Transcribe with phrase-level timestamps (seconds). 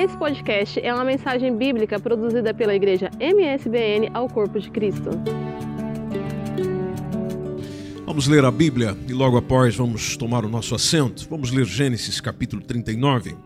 [0.00, 5.10] Esse podcast é uma mensagem bíblica produzida pela igreja MSBN ao Corpo de Cristo.
[8.06, 11.28] Vamos ler a Bíblia e logo após vamos tomar o nosso assento.
[11.28, 13.36] Vamos ler Gênesis capítulo 39,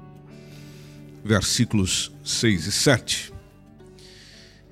[1.24, 3.32] versículos 6 e 7.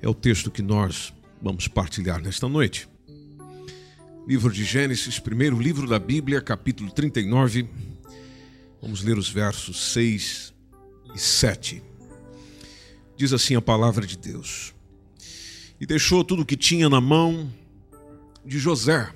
[0.03, 1.11] É o texto que nós
[1.41, 2.87] vamos partilhar nesta noite.
[4.27, 7.67] Livro de Gênesis, primeiro livro da Bíblia, capítulo 39.
[8.79, 10.60] Vamos ler os versos 6 e
[11.19, 11.81] 7.
[13.17, 14.73] Diz assim a palavra de Deus:
[15.79, 17.51] E deixou tudo o que tinha na mão
[18.45, 19.13] de José,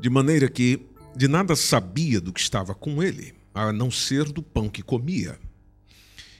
[0.00, 4.42] de maneira que de nada sabia do que estava com ele, a não ser do
[4.42, 5.38] pão que comia.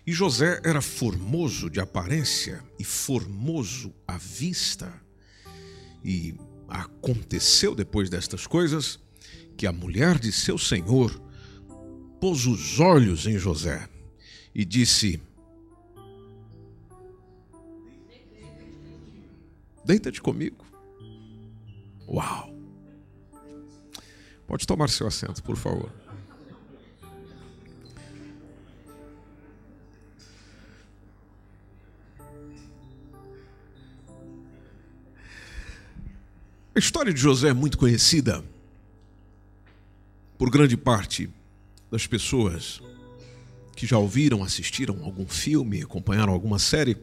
[0.07, 4.93] E José era formoso de aparência e formoso à vista.
[6.05, 6.35] E
[6.73, 8.99] Aconteceu depois destas coisas
[9.59, 11.21] que a mulher de seu senhor
[12.19, 13.87] pôs os olhos em José
[14.55, 15.21] e disse:
[19.85, 20.65] Deita-te comigo.
[22.09, 22.53] Uau!
[24.47, 25.91] Pode tomar seu assento, por favor.
[36.75, 38.43] A história de José é muito conhecida
[40.39, 41.31] por grande parte
[41.91, 42.81] das pessoas
[43.83, 46.97] que já ouviram, assistiram algum filme, acompanharam alguma série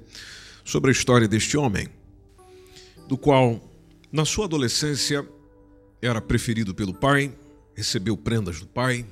[0.63, 1.89] sobre a história deste homem,
[3.05, 3.61] do qual,
[4.09, 5.27] na sua adolescência,
[6.01, 7.35] era preferido pelo pai,
[7.75, 9.05] recebeu prendas do pai,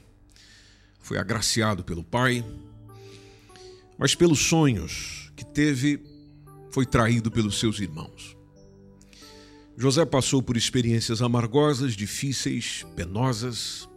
[1.01, 2.41] foi agraciado pelo pai,
[3.97, 6.01] mas pelos sonhos que teve,
[6.71, 8.37] foi traído pelos seus irmãos.
[9.75, 13.89] José passou por experiências amargosas, difíceis, penosas,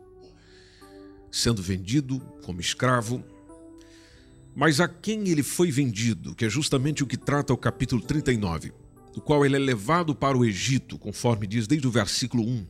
[1.31, 3.25] sendo vendido como escravo.
[4.55, 8.73] Mas a quem ele foi vendido, que é justamente o que trata o capítulo 39,
[9.15, 12.66] do qual ele é levado para o Egito, conforme diz desde o versículo 1,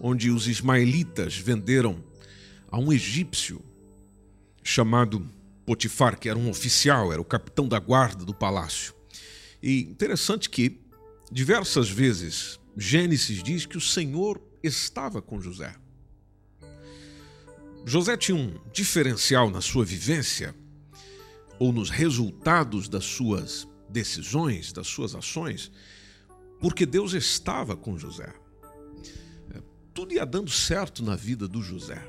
[0.00, 2.02] onde os ismaelitas venderam
[2.70, 3.60] a um egípcio
[4.62, 5.28] chamado
[5.66, 8.94] Potifar, que era um oficial, era o capitão da guarda do palácio.
[9.62, 10.80] E interessante que
[11.30, 15.74] Diversas vezes, Gênesis diz que o Senhor estava com José.
[17.84, 20.54] José tinha um diferencial na sua vivência
[21.58, 25.70] ou nos resultados das suas decisões, das suas ações,
[26.60, 28.32] porque Deus estava com José.
[29.54, 29.62] É,
[29.94, 32.02] tudo ia dando certo na vida do José.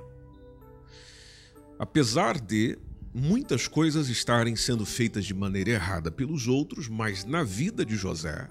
[1.77, 2.77] Apesar de
[3.13, 8.49] muitas coisas estarem sendo feitas de maneira errada pelos outros, mas na vida de José,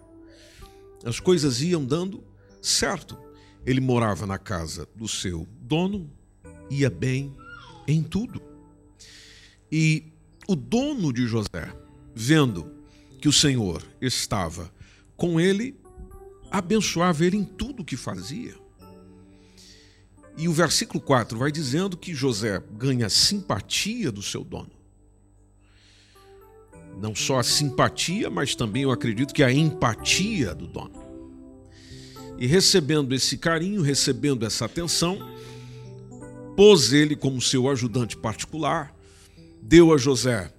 [1.05, 2.25] as coisas iam dando
[2.61, 3.19] certo.
[3.65, 6.11] Ele morava na casa do seu dono,
[6.71, 7.37] ia bem
[7.87, 8.41] em tudo.
[9.71, 10.13] E
[10.49, 11.71] o dono de José,
[12.15, 12.73] vendo
[13.21, 14.73] que o Senhor estava
[15.15, 15.79] com ele,
[16.51, 18.55] abençoava ele em tudo que fazia.
[20.39, 24.71] E o versículo 4 vai dizendo que José ganha simpatia do seu dono.
[26.99, 31.07] Não só a simpatia, mas também eu acredito que a empatia do dono.
[32.39, 35.19] E recebendo esse carinho, recebendo essa atenção,
[36.57, 38.97] pôs ele como seu ajudante particular,
[39.63, 40.53] deu a José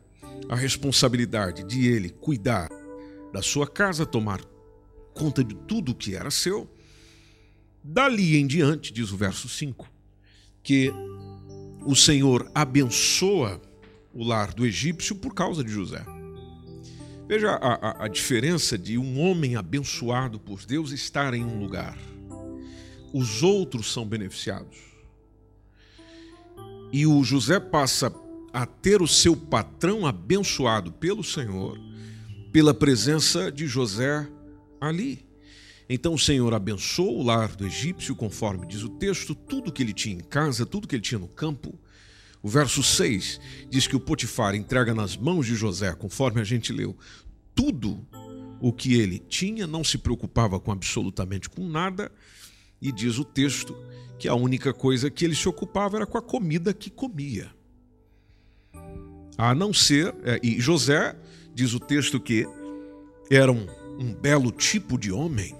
[0.49, 2.69] a responsabilidade de ele cuidar
[3.31, 4.41] da sua casa, tomar
[5.13, 6.69] conta de tudo que era seu.
[7.83, 9.87] Dali em diante, diz o verso 5,
[10.63, 10.91] que
[11.85, 13.61] o Senhor abençoa
[14.13, 16.03] o lar do egípcio por causa de José.
[17.27, 21.95] Veja a, a, a, diferença de um homem abençoado por Deus estar em um lugar.
[23.13, 24.77] Os outros são beneficiados.
[26.91, 28.11] E o José passa
[28.53, 31.79] a ter o seu patrão abençoado pelo Senhor,
[32.51, 34.27] pela presença de José
[34.79, 35.25] ali.
[35.89, 39.93] Então o Senhor abençoou o lar do egípcio, conforme diz o texto, tudo que ele
[39.93, 41.79] tinha em casa, tudo que ele tinha no campo.
[42.41, 43.39] O verso 6
[43.69, 46.95] diz que o Potifar entrega nas mãos de José, conforme a gente leu,
[47.53, 48.05] tudo
[48.61, 52.11] o que ele tinha, não se preocupava com absolutamente com nada,
[52.81, 53.75] e diz o texto
[54.17, 57.51] que a única coisa que ele se ocupava era com a comida que comia.
[59.41, 61.15] A não ser, é, e José,
[61.55, 62.45] diz o texto que
[63.31, 63.65] era um,
[63.97, 65.55] um belo tipo de homem,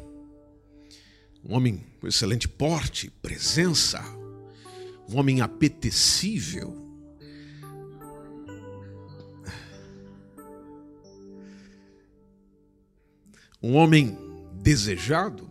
[1.42, 4.04] um homem com excelente porte, presença,
[5.08, 6.76] um homem apetecível.
[13.64, 14.18] Um homem
[14.62, 15.50] desejado,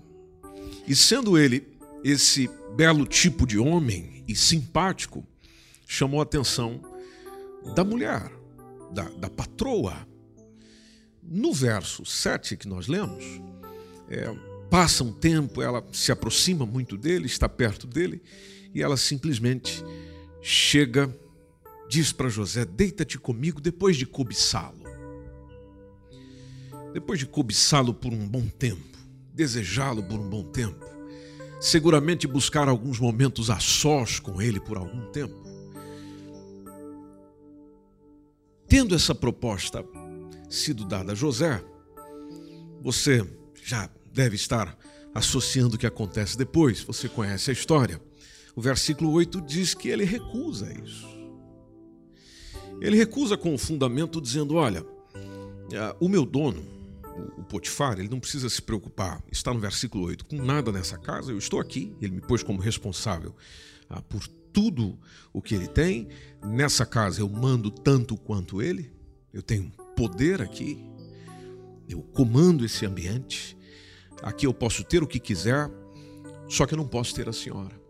[0.86, 1.66] e sendo ele
[2.04, 2.46] esse
[2.76, 5.26] belo tipo de homem e simpático,
[5.86, 6.87] chamou a atenção
[7.74, 8.30] da mulher,
[8.92, 10.06] da, da patroa.
[11.22, 13.24] No verso 7 que nós lemos,
[14.08, 14.34] é,
[14.70, 18.22] passa um tempo, ela se aproxima muito dele, está perto dele,
[18.74, 19.84] e ela simplesmente
[20.40, 21.14] chega,
[21.88, 24.88] diz para José: Deita-te comigo depois de cobiçá-lo.
[26.92, 28.98] Depois de cobiçá-lo por um bom tempo,
[29.34, 30.84] desejá-lo por um bom tempo,
[31.60, 35.47] seguramente buscar alguns momentos a sós com ele por algum tempo.
[38.68, 39.82] Tendo essa proposta
[40.48, 41.64] sido dada a José,
[42.82, 43.26] você
[43.64, 44.76] já deve estar
[45.14, 48.00] associando o que acontece depois, você conhece a história.
[48.54, 51.08] O versículo 8 diz que ele recusa isso.
[52.80, 54.84] Ele recusa com o fundamento dizendo: Olha,
[55.74, 56.62] ah, o meu dono,
[57.36, 61.32] o Potifar, ele não precisa se preocupar, está no versículo 8, com nada nessa casa,
[61.32, 63.34] eu estou aqui, ele me pôs como responsável
[63.88, 64.28] ah, por
[64.58, 64.98] tudo
[65.32, 66.08] o que ele tem.
[66.42, 68.92] Nessa casa eu mando tanto quanto ele,
[69.32, 70.84] eu tenho poder aqui,
[71.88, 73.56] eu comando esse ambiente,
[74.20, 75.70] aqui eu posso ter o que quiser,
[76.48, 77.80] só que eu não posso ter a senhora.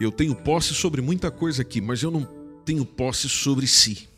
[0.00, 2.24] Eu tenho posse sobre muita coisa aqui, mas eu não
[2.64, 4.08] tenho posse sobre si.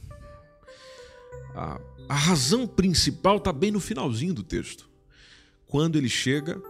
[1.55, 1.81] A,
[2.11, 4.87] a razão principal está bem no finalzinho do texto.
[5.67, 6.61] Quando ele chega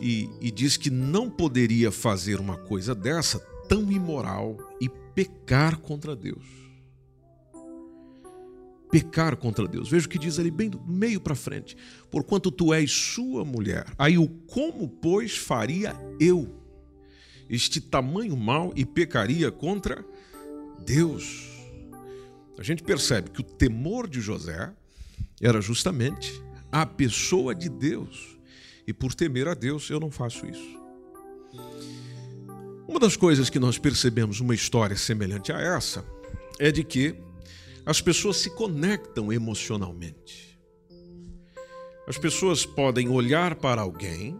[0.00, 3.38] e, e diz que não poderia fazer uma coisa dessa
[3.68, 6.46] tão imoral e pecar contra Deus.
[8.90, 9.88] Pecar contra Deus.
[9.90, 11.76] Veja o que diz ali bem do meio para frente.
[12.10, 13.86] Porquanto tu és sua mulher.
[13.98, 16.58] Aí o como, pois, faria eu?
[17.48, 20.04] este tamanho mal e pecaria contra
[20.84, 21.48] Deus.
[22.58, 24.72] A gente percebe que o temor de José
[25.40, 28.37] era justamente a pessoa de Deus.
[28.88, 30.78] E por temer a Deus, eu não faço isso.
[32.88, 36.04] Uma das coisas que nós percebemos uma história semelhante a essa
[36.58, 37.14] é de que
[37.86, 40.58] as pessoas se conectam emocionalmente.
[42.08, 44.36] As pessoas podem olhar para alguém,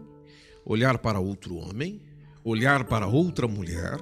[0.65, 2.01] olhar para outro homem
[2.43, 3.97] olhar para outra mulher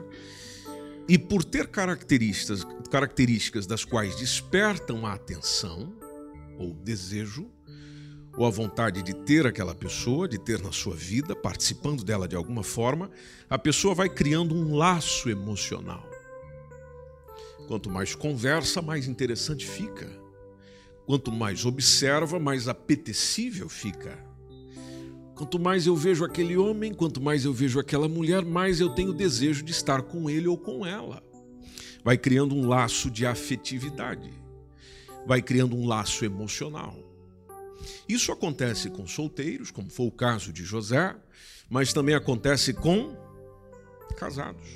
[1.08, 5.94] e por ter características, características das quais despertam a atenção
[6.58, 7.50] ou desejo,
[8.38, 12.36] ou a vontade de ter aquela pessoa, de ter na sua vida, participando dela de
[12.36, 13.10] alguma forma,
[13.50, 16.08] a pessoa vai criando um laço emocional.
[17.68, 20.08] Quanto mais conversa, mais interessante fica.
[21.08, 24.24] Quanto mais observa, mais apetecível fica.
[25.34, 29.14] Quanto mais eu vejo aquele homem, quanto mais eu vejo aquela mulher, mais eu tenho
[29.14, 31.24] desejo de estar com ele ou com ela.
[32.04, 34.32] Vai criando um laço de afetividade,
[35.26, 37.08] vai criando um laço emocional.
[38.08, 41.16] Isso acontece com solteiros, como foi o caso de José,
[41.70, 43.16] mas também acontece com
[44.16, 44.68] casados.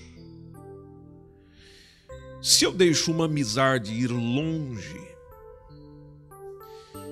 [2.41, 4.99] Se eu deixo uma amizade ir longe,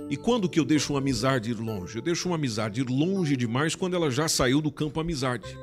[0.10, 1.98] e quando que eu deixo uma amizade ir longe?
[1.98, 5.56] Eu deixo uma amizade ir longe demais quando ela já saiu do campo amizade.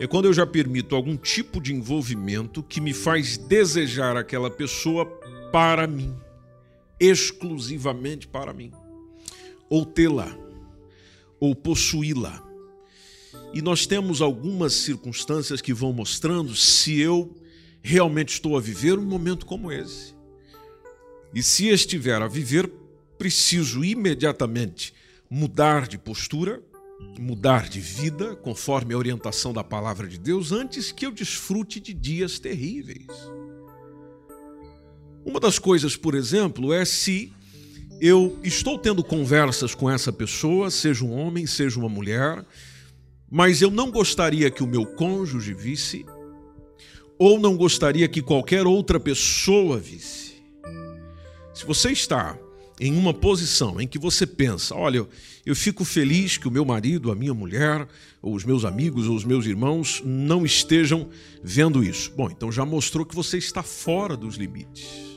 [0.00, 5.04] É quando eu já permito algum tipo de envolvimento que me faz desejar aquela pessoa
[5.52, 6.14] para mim,
[6.98, 8.72] exclusivamente para mim,
[9.68, 10.36] ou tê-la,
[11.38, 12.42] ou possuí-la.
[13.52, 17.34] E nós temos algumas circunstâncias que vão mostrando se eu
[17.82, 20.14] realmente estou a viver um momento como esse.
[21.34, 22.70] E se estiver a viver,
[23.18, 24.94] preciso imediatamente
[25.30, 26.62] mudar de postura,
[27.18, 31.92] mudar de vida, conforme a orientação da palavra de Deus, antes que eu desfrute de
[31.92, 33.06] dias terríveis.
[35.26, 37.32] Uma das coisas, por exemplo, é se
[38.00, 42.46] eu estou tendo conversas com essa pessoa, seja um homem, seja uma mulher,
[43.28, 46.06] mas eu não gostaria que o meu cônjuge visse,
[47.18, 50.36] ou não gostaria que qualquer outra pessoa visse.
[51.52, 52.38] Se você está
[52.78, 55.08] em uma posição em que você pensa, olha,
[55.44, 57.88] eu fico feliz que o meu marido, a minha mulher,
[58.22, 61.08] ou os meus amigos, ou os meus irmãos não estejam
[61.42, 62.12] vendo isso.
[62.16, 65.15] Bom, então já mostrou que você está fora dos limites.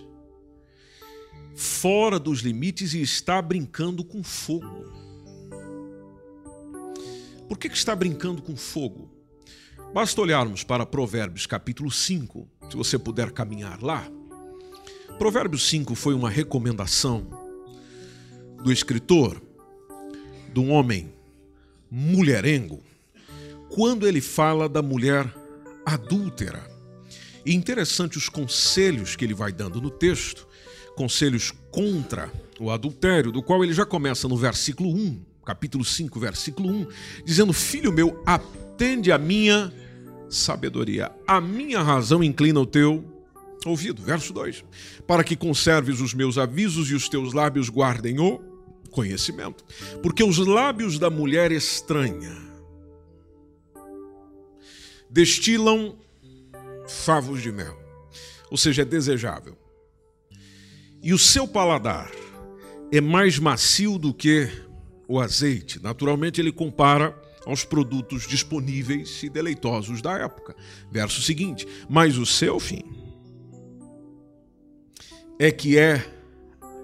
[1.59, 4.85] Fora dos limites e está brincando com fogo.
[7.49, 9.11] Por que, que está brincando com fogo?
[9.93, 14.09] Basta olharmos para Provérbios capítulo 5, se você puder caminhar lá.
[15.17, 17.27] Provérbios 5 foi uma recomendação
[18.63, 19.41] do escritor,
[20.53, 21.13] de um homem
[21.91, 22.81] mulherengo,
[23.67, 25.29] quando ele fala da mulher
[25.85, 26.65] adúltera.
[27.45, 30.47] E interessante os conselhos que ele vai dando no texto,
[30.99, 32.29] conselhos contra
[32.59, 36.87] o adultério, do qual ele já começa no versículo 1, capítulo 5, versículo 1,
[37.23, 39.73] dizendo: Filho meu, atende a minha
[40.29, 43.05] sabedoria, a minha razão inclina o teu
[43.65, 44.01] ouvido.
[44.01, 44.65] Verso 2:
[45.07, 48.41] Para que conserves os meus avisos e os teus lábios guardem o
[48.91, 49.63] conhecimento.
[50.03, 52.35] Porque os lábios da mulher estranha
[55.09, 55.97] destilam
[56.89, 57.79] favos de mel,
[58.51, 59.68] ou seja, é desejável.
[61.01, 62.11] E o seu paladar
[62.91, 64.49] é mais macio do que
[65.07, 65.81] o azeite.
[65.81, 70.55] Naturalmente, ele compara aos produtos disponíveis e deleitosos da época.
[70.91, 72.83] Verso seguinte: Mas o seu fim
[75.39, 76.05] é que é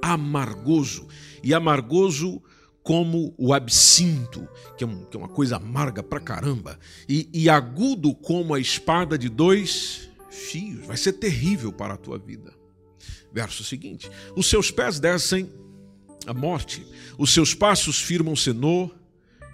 [0.02, 1.08] amargoso,
[1.44, 2.42] e amargoso
[2.82, 6.80] como o absinto, que é, um, que é uma coisa amarga pra caramba,
[7.10, 10.86] e, e agudo como a espada de dois fios.
[10.86, 12.54] Vai ser terrível para a tua vida.
[13.36, 15.52] Verso seguinte: Os seus pés descem
[16.26, 16.88] a morte,
[17.18, 18.90] os seus passos firmam-se no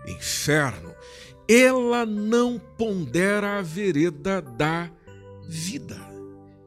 [0.07, 0.93] inferno.
[1.49, 4.87] Ela não pondera a vereda da
[5.49, 5.99] vida.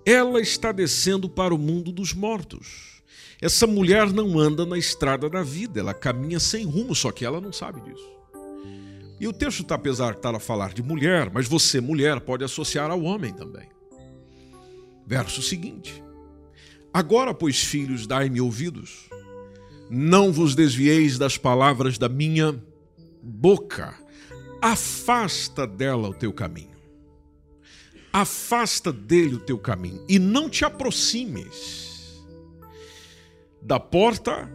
[0.04, 3.00] Ela está descendo para o mundo dos mortos.
[3.40, 7.40] Essa mulher não anda na estrada da vida, ela caminha sem rumo, só que ela
[7.40, 8.12] não sabe disso.
[9.20, 12.42] E o texto está, apesar de estar a falar de mulher, mas você, mulher, pode
[12.42, 13.68] associar ao homem também.
[15.06, 16.03] Verso seguinte:
[16.94, 19.10] Agora, pois, filhos, dai-me ouvidos,
[19.90, 22.62] não vos desvieis das palavras da minha
[23.20, 23.98] boca,
[24.62, 26.76] afasta dela o teu caminho.
[28.12, 32.24] Afasta dele o teu caminho e não te aproximes
[33.60, 34.48] da porta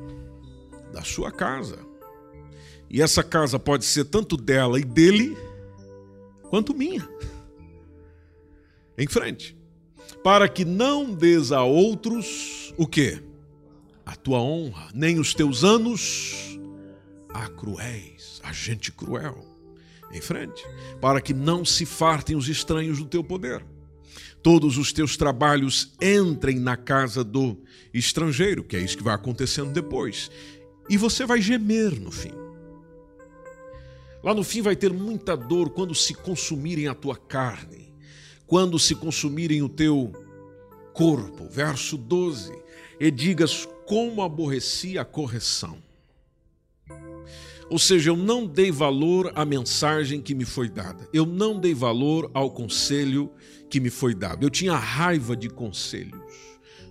[0.93, 1.77] da sua casa.
[2.89, 5.38] E essa casa pode ser tanto dela e dele,
[6.43, 7.05] quanto minha.
[8.98, 9.59] Em frente.
[10.24, 13.22] Para que não des a outros o quê?
[14.10, 16.60] a tua honra, nem os teus anos
[17.32, 19.46] a cruéis, a gente cruel.
[20.12, 20.66] Em frente,
[21.00, 23.63] para que não se fartem os estranhos do teu poder.
[24.42, 27.56] Todos os teus trabalhos entrem na casa do
[27.94, 30.32] estrangeiro, que é isso que vai acontecendo depois.
[30.89, 32.34] E você vai gemer no fim.
[34.24, 37.88] Lá no fim vai ter muita dor quando se consumirem a tua carne,
[38.50, 40.12] quando se consumirem o teu
[40.91, 41.48] corpo.
[41.48, 42.51] Verso 12.
[43.00, 45.77] E digas como aborreci a correção.
[47.70, 51.08] Ou seja, eu não dei valor à mensagem que me foi dada.
[51.13, 53.32] Eu não dei valor ao conselho
[53.70, 54.44] que me foi dado.
[54.44, 56.20] Eu tinha raiva de conselhos.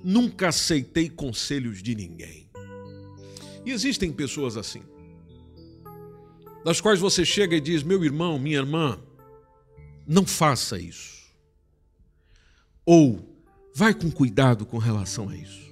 [0.02, 2.48] Nunca aceitei conselhos de ninguém.
[3.66, 4.82] E existem pessoas assim,
[6.64, 8.96] das quais você chega e diz: meu irmão, minha irmã,
[10.06, 11.17] não faça isso.
[12.90, 13.38] Ou
[13.74, 15.68] vai com cuidado com relação a isso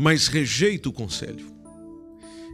[0.00, 1.44] mas rejeita o conselho.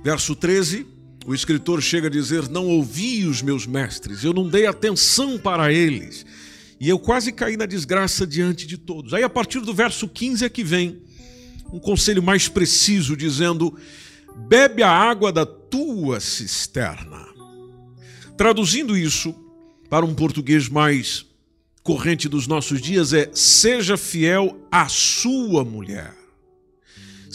[0.02, 0.86] Verso 13,
[1.26, 5.70] o escritor chega a dizer: Não ouvi os meus mestres, eu não dei atenção para
[5.70, 6.24] eles,
[6.80, 9.12] e eu quase caí na desgraça diante de todos.
[9.12, 11.02] Aí, a partir do verso 15 é que vem
[11.70, 13.76] um conselho mais preciso, dizendo:
[14.48, 17.24] Bebe a água da tua cisterna.
[18.38, 19.34] Traduzindo isso
[19.90, 21.26] para um português mais
[21.84, 26.24] corrente dos nossos dias, é: Seja fiel à sua mulher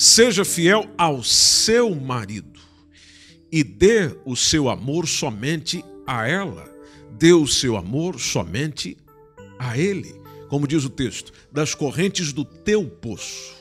[0.02, 2.58] Seja fiel ao seu marido
[3.52, 6.74] e dê o seu amor somente a ela.
[7.18, 8.96] Dê o seu amor somente
[9.60, 10.16] a ele.
[10.48, 13.54] Como diz o texto, das correntes do teu poço.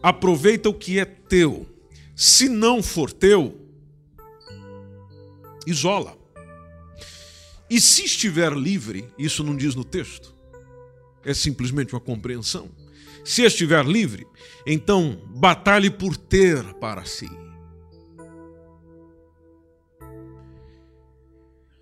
[0.00, 1.66] Aproveita o que é teu.
[2.14, 3.60] Se não for teu,
[5.66, 6.16] isola.
[7.72, 10.34] E se estiver livre, isso não diz no texto,
[11.24, 12.68] é simplesmente uma compreensão
[13.24, 14.26] se estiver livre,
[14.66, 17.30] então batalhe por ter para si.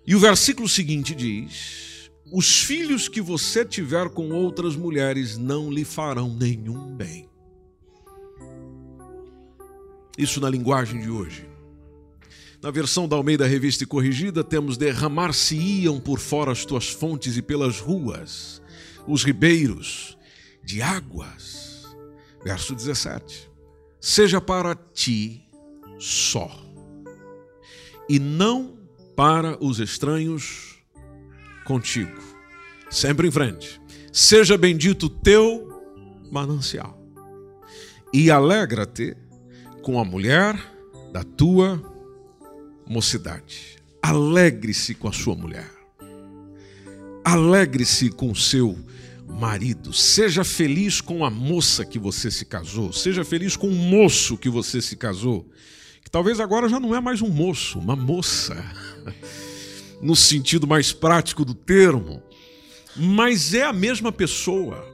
[0.07, 5.83] E o versículo seguinte diz: Os filhos que você tiver com outras mulheres não lhe
[5.83, 7.27] farão nenhum bem.
[10.17, 11.50] Isso na linguagem de hoje.
[12.61, 17.41] Na versão da Almeida Revista e Corrigida, temos derramar-se-iam por fora as tuas fontes e
[17.41, 18.61] pelas ruas,
[19.07, 20.15] os ribeiros,
[20.63, 21.87] de águas.
[22.43, 23.49] Verso 17:
[23.99, 25.49] Seja para ti
[25.97, 26.51] só,
[28.07, 28.77] e não
[29.15, 30.83] para os estranhos
[31.65, 32.21] contigo.
[32.91, 33.81] Sempre em frente.
[34.13, 35.67] Seja bendito teu
[36.31, 36.95] manancial,
[38.13, 39.17] e alegra-te
[39.81, 40.55] com a mulher
[41.11, 41.90] da tua
[42.91, 43.77] mocidade.
[44.01, 45.69] Alegre-se com a sua mulher.
[47.23, 48.77] Alegre-se com o seu
[49.27, 54.37] marido, seja feliz com a moça que você se casou, seja feliz com o moço
[54.37, 55.49] que você se casou,
[56.03, 58.61] que talvez agora já não é mais um moço, uma moça,
[60.01, 62.21] no sentido mais prático do termo,
[62.95, 64.85] mas é a mesma pessoa.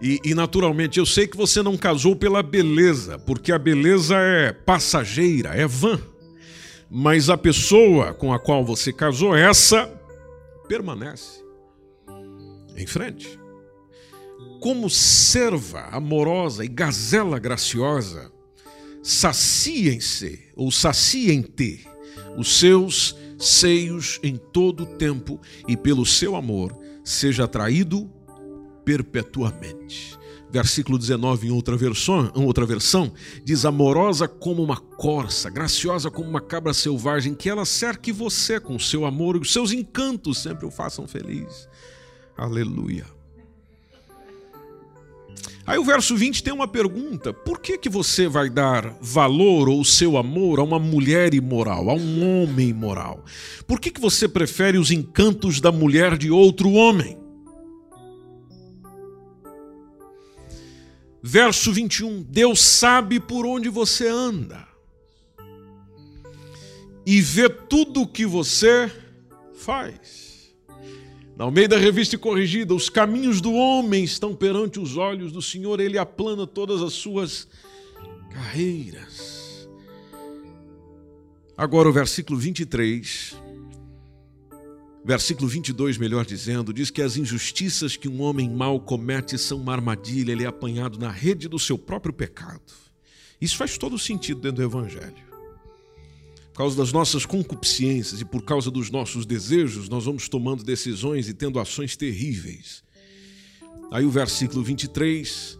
[0.00, 4.52] E, e, naturalmente eu sei que você não casou pela beleza, porque a beleza é
[4.52, 6.00] passageira, é vã.
[6.90, 9.86] Mas a pessoa com a qual você casou, essa
[10.66, 11.42] permanece
[12.76, 13.38] em frente.
[14.60, 18.32] Como serva amorosa e gazela graciosa,
[19.02, 21.86] saciem-se ou saciem-te
[22.36, 28.10] os seus seios em todo o tempo e pelo seu amor seja atraído
[28.84, 30.17] perpetuamente.
[30.50, 33.12] Versículo 19, em outra versão, em outra versão,
[33.44, 38.78] diz: Amorosa como uma corça, graciosa como uma cabra selvagem, que ela cerque você com
[38.78, 41.68] seu amor e os seus encantos sempre o façam feliz.
[42.36, 43.04] Aleluia.
[45.68, 49.84] Aí o verso 20 tem uma pergunta: por que, que você vai dar valor ou
[49.84, 53.22] seu amor a uma mulher imoral, a um homem imoral?
[53.66, 57.17] Por que, que você prefere os encantos da mulher de outro homem?
[61.22, 64.66] Verso 21: Deus sabe por onde você anda
[67.04, 68.92] e vê tudo o que você
[69.54, 70.54] faz.
[71.36, 75.80] Na meio da revista corrigida, os caminhos do homem estão perante os olhos do Senhor,
[75.80, 77.48] ele aplana todas as suas
[78.30, 79.68] carreiras.
[81.56, 83.47] Agora o versículo 23
[85.08, 89.72] Versículo 22, melhor dizendo, diz que as injustiças que um homem mau comete são uma
[89.72, 92.60] armadilha, ele é apanhado na rede do seu próprio pecado.
[93.40, 95.16] Isso faz todo sentido dentro do Evangelho.
[96.52, 101.26] Por causa das nossas concupiscências e por causa dos nossos desejos, nós vamos tomando decisões
[101.26, 102.84] e tendo ações terríveis.
[103.90, 105.58] Aí o versículo 23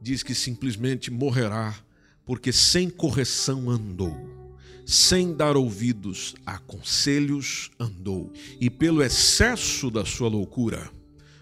[0.00, 1.76] diz que simplesmente morrerá,
[2.24, 4.45] porque sem correção andou
[4.86, 10.88] sem dar ouvidos a conselhos andou, e pelo excesso da sua loucura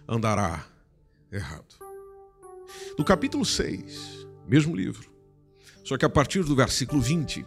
[0.09, 0.67] andará
[1.31, 1.77] errado.
[2.99, 5.11] No capítulo 6, mesmo livro,
[5.85, 7.45] só que a partir do versículo 20,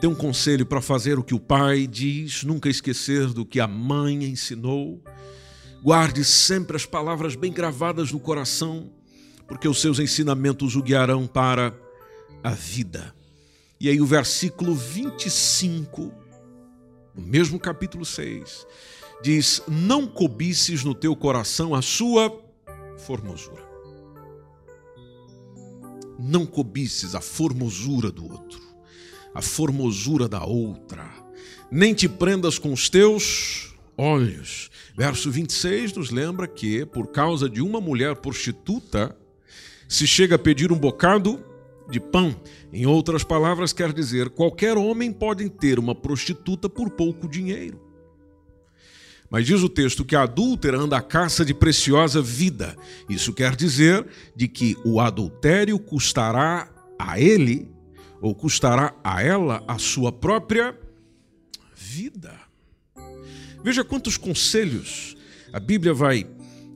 [0.00, 3.66] tem um conselho para fazer o que o pai diz, nunca esquecer do que a
[3.66, 5.02] mãe ensinou.
[5.82, 8.92] Guarde sempre as palavras bem gravadas no coração,
[9.48, 11.74] porque os seus ensinamentos o guiarão para
[12.42, 13.14] a vida.
[13.84, 16.10] E aí o versículo 25,
[17.14, 18.66] no mesmo capítulo 6,
[19.22, 22.34] diz: Não cobices no teu coração a sua
[22.96, 23.62] formosura.
[26.18, 28.58] Não cobices a formosura do outro,
[29.34, 31.06] a formosura da outra.
[31.70, 34.70] Nem te prendas com os teus olhos.
[34.96, 39.14] Verso 26 nos lembra que, por causa de uma mulher prostituta,
[39.86, 41.52] se chega a pedir um bocado
[41.90, 42.34] de pão.
[42.72, 47.80] Em outras palavras, quer dizer, qualquer homem pode ter uma prostituta por pouco dinheiro.
[49.30, 52.76] Mas diz o texto que a adúltera anda à caça de preciosa vida.
[53.08, 57.68] Isso quer dizer de que o adultério custará a ele
[58.20, 60.78] ou custará a ela a sua própria
[61.74, 62.32] vida.
[63.62, 65.16] Veja quantos conselhos
[65.52, 66.26] a Bíblia vai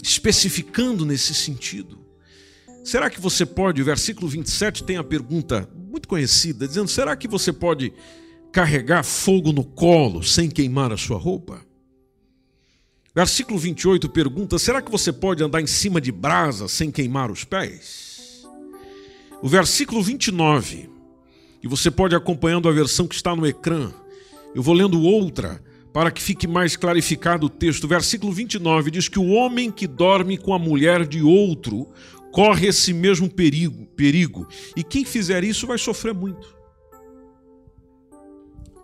[0.02, 2.07] especificando nesse sentido.
[2.88, 7.28] Será que você pode, o versículo 27 tem a pergunta muito conhecida, dizendo: será que
[7.28, 7.92] você pode
[8.50, 11.60] carregar fogo no colo sem queimar a sua roupa?
[13.14, 17.44] Versículo 28 pergunta: será que você pode andar em cima de brasa sem queimar os
[17.44, 18.48] pés?
[19.42, 20.88] O versículo 29,
[21.62, 23.92] e você pode acompanhando a versão que está no ecrã,
[24.54, 27.86] eu vou lendo outra para que fique mais clarificado o texto.
[27.86, 31.88] Versículo 29 diz que o homem que dorme com a mulher de outro
[32.32, 34.46] corre esse mesmo perigo, perigo.
[34.76, 36.56] E quem fizer isso vai sofrer muito.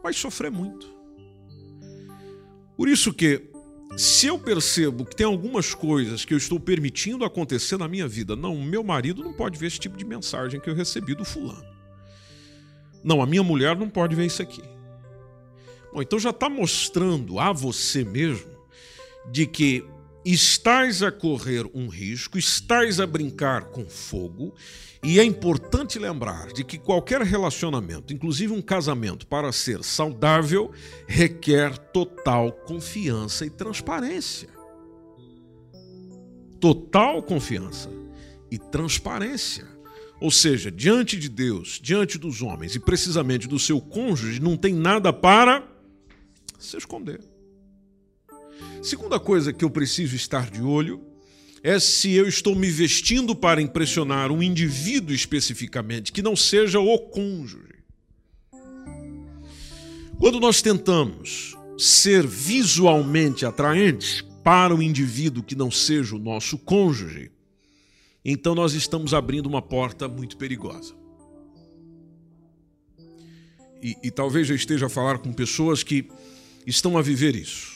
[0.03, 0.87] Vai sofrer muito.
[2.77, 3.51] Por isso que
[3.97, 8.35] se eu percebo que tem algumas coisas que eu estou permitindo acontecer na minha vida,
[8.35, 11.65] não, meu marido não pode ver esse tipo de mensagem que eu recebi do fulano.
[13.03, 14.63] Não, a minha mulher não pode ver isso aqui.
[15.93, 18.51] Bom, então já está mostrando a você mesmo
[19.31, 19.85] de que
[20.33, 24.55] estás a correr um risco, estás a brincar com fogo,
[25.03, 30.73] e é importante lembrar de que qualquer relacionamento, inclusive um casamento, para ser saudável,
[31.07, 34.49] requer total confiança e transparência.
[36.59, 37.91] Total confiança
[38.51, 39.67] e transparência.
[40.21, 44.73] Ou seja, diante de Deus, diante dos homens e precisamente do seu cônjuge, não tem
[44.73, 45.69] nada para
[46.59, 47.34] se esconder.
[48.85, 51.01] Segunda coisa que eu preciso estar de olho
[51.63, 56.99] é se eu estou me vestindo para impressionar um indivíduo especificamente, que não seja o
[56.99, 57.83] cônjuge.
[60.19, 67.31] Quando nós tentamos ser visualmente atraentes para o indivíduo que não seja o nosso cônjuge,
[68.23, 70.95] então nós estamos abrindo uma porta muito perigosa.
[73.83, 76.07] E, e talvez eu esteja a falar com pessoas que
[76.67, 77.74] estão a viver isso.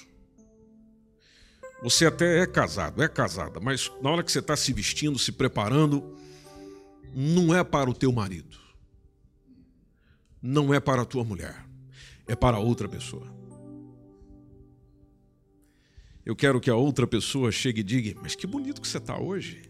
[1.82, 5.30] Você até é casado, é casada, mas na hora que você está se vestindo, se
[5.30, 6.16] preparando,
[7.14, 8.58] não é para o teu marido,
[10.42, 11.64] não é para a tua mulher,
[12.26, 13.32] é para outra pessoa.
[16.26, 19.18] Eu quero que a outra pessoa chegue e diga: Mas que bonito que você está
[19.18, 19.62] hoje.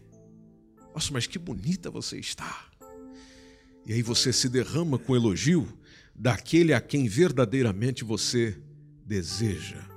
[0.93, 2.65] Nossa, mas que bonita você está.
[3.85, 5.67] E aí você se derrama com elogio
[6.13, 8.61] daquele a quem verdadeiramente você
[9.05, 9.87] deseja.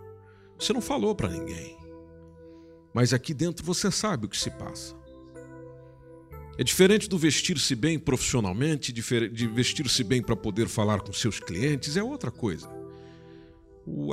[0.57, 1.77] Você não falou para ninguém,
[2.93, 4.95] mas aqui dentro você sabe o que se passa.
[6.59, 9.01] É diferente do vestir-se bem profissionalmente, de
[9.49, 12.71] vestir-se bem para poder falar com seus clientes, é outra coisa.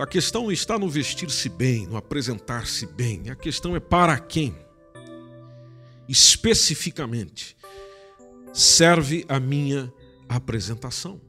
[0.01, 4.55] A questão não está no vestir-se bem, no apresentar-se bem, a questão é para quem.
[6.07, 7.55] Especificamente,
[8.53, 9.93] serve a minha
[10.27, 11.21] apresentação.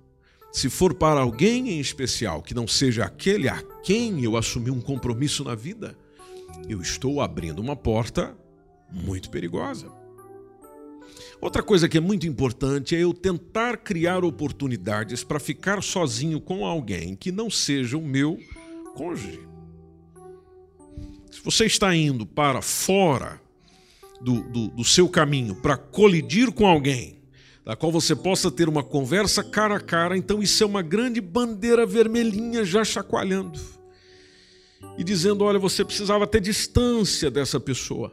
[0.53, 4.81] Se for para alguém em especial que não seja aquele a quem eu assumi um
[4.81, 5.97] compromisso na vida,
[6.69, 8.37] eu estou abrindo uma porta
[8.91, 9.91] muito perigosa.
[11.41, 16.67] Outra coisa que é muito importante é eu tentar criar oportunidades para ficar sozinho com
[16.67, 18.39] alguém que não seja o meu
[18.95, 19.41] cônjuge.
[21.31, 23.41] Se você está indo para fora
[24.21, 27.23] do, do, do seu caminho para colidir com alguém,
[27.65, 31.21] da qual você possa ter uma conversa cara a cara, então isso é uma grande
[31.21, 33.80] bandeira vermelhinha já chacoalhando
[34.97, 38.13] e dizendo: olha, você precisava ter distância dessa pessoa.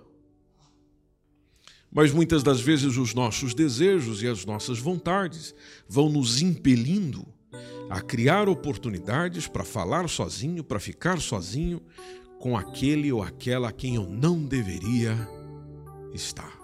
[1.92, 5.56] Mas muitas das vezes os nossos desejos e as nossas vontades
[5.88, 7.26] vão nos impelindo
[7.90, 11.82] a criar oportunidades para falar sozinho, para ficar sozinho
[12.40, 15.18] com aquele ou aquela a quem eu não deveria
[16.14, 16.57] estar.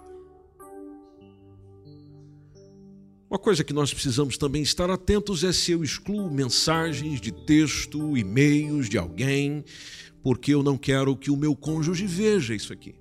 [3.34, 8.16] Uma coisa que nós precisamos também estar atentos é se eu excluo mensagens de texto,
[8.16, 9.66] e-mails de alguém,
[10.22, 12.94] porque eu não quero que o meu cônjuge veja isso aqui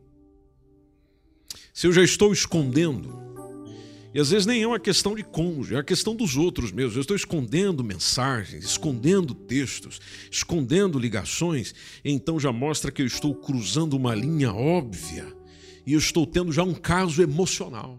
[1.73, 3.19] se eu já estou escondendo,
[4.15, 6.99] e às vezes nem é uma questão de cônjuge, é uma questão dos outros mesmo.
[6.99, 13.95] Eu estou escondendo mensagens, escondendo textos, escondendo ligações, então já mostra que eu estou cruzando
[13.95, 15.27] uma linha óbvia
[15.87, 17.99] e eu estou tendo já um caso emocional.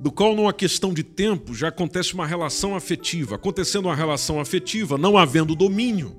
[0.00, 3.34] Do qual, numa questão de tempo, já acontece uma relação afetiva.
[3.34, 6.16] Acontecendo uma relação afetiva, não havendo domínio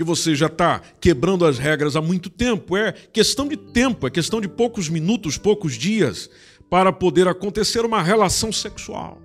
[0.00, 2.74] que você já está quebrando as regras há muito tempo.
[2.74, 6.30] É questão de tempo, é questão de poucos minutos, poucos dias,
[6.70, 9.20] para poder acontecer uma relação sexual.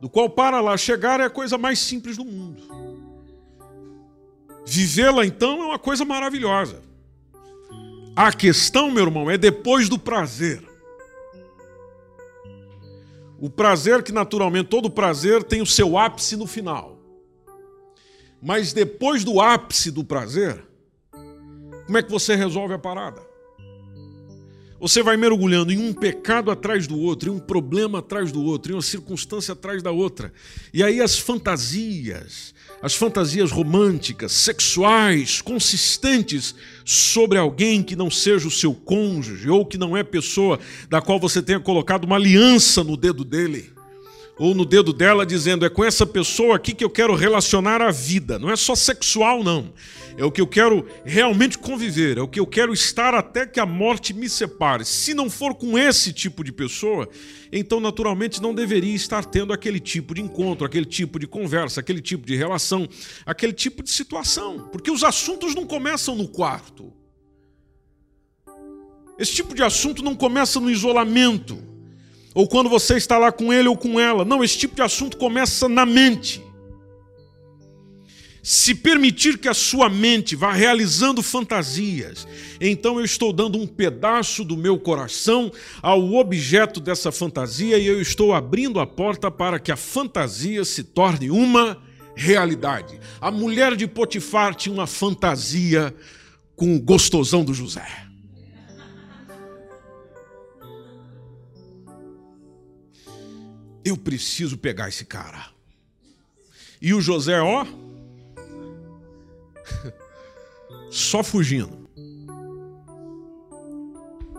[0.00, 2.62] Do qual, para lá chegar, é a coisa mais simples do mundo.
[4.66, 6.82] Vivê-la, então, é uma coisa maravilhosa.
[8.14, 10.62] A questão, meu irmão, é depois do prazer.
[13.44, 16.98] O prazer que, naturalmente, todo prazer tem o seu ápice no final.
[18.40, 20.66] Mas depois do ápice do prazer,
[21.84, 23.20] como é que você resolve a parada?
[24.84, 28.70] Você vai mergulhando em um pecado atrás do outro, em um problema atrás do outro,
[28.70, 30.30] em uma circunstância atrás da outra.
[30.74, 38.50] E aí as fantasias, as fantasias românticas, sexuais, consistentes sobre alguém que não seja o
[38.50, 42.94] seu cônjuge ou que não é pessoa da qual você tenha colocado uma aliança no
[42.94, 43.73] dedo dele
[44.38, 47.90] ou no dedo dela dizendo: é com essa pessoa aqui que eu quero relacionar a
[47.90, 48.38] vida.
[48.38, 49.72] Não é só sexual, não.
[50.16, 53.58] É o que eu quero realmente conviver, é o que eu quero estar até que
[53.58, 54.84] a morte me separe.
[54.84, 57.08] Se não for com esse tipo de pessoa,
[57.52, 62.00] então naturalmente não deveria estar tendo aquele tipo de encontro, aquele tipo de conversa, aquele
[62.00, 62.88] tipo de relação,
[63.26, 64.68] aquele tipo de situação.
[64.70, 66.92] Porque os assuntos não começam no quarto.
[69.18, 71.73] Esse tipo de assunto não começa no isolamento
[72.34, 74.24] ou quando você está lá com ele ou com ela.
[74.24, 76.42] Não, esse tipo de assunto começa na mente.
[78.42, 82.28] Se permitir que a sua mente vá realizando fantasias,
[82.60, 88.02] então eu estou dando um pedaço do meu coração ao objeto dessa fantasia e eu
[88.02, 91.78] estou abrindo a porta para que a fantasia se torne uma
[92.14, 93.00] realidade.
[93.18, 95.94] A mulher de Potifar tinha uma fantasia
[96.54, 98.03] com o gostosão do José.
[103.84, 105.50] Eu preciso pegar esse cara.
[106.80, 107.66] E o José, ó,
[110.90, 111.88] só fugindo.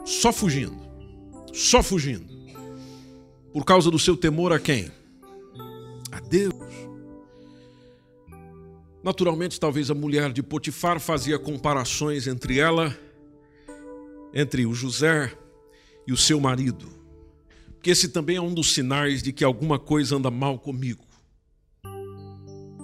[0.06, 0.78] Só fugindo.
[1.54, 2.26] Só fugindo.
[3.52, 4.92] Por causa do seu temor a quem?
[6.12, 6.54] A Deus.
[9.04, 12.96] Naturalmente, talvez a mulher de Potifar fazia comparações entre ela
[14.36, 15.32] entre o José
[16.06, 17.05] e o seu marido.
[17.86, 21.06] Porque esse também é um dos sinais de que alguma coisa anda mal comigo.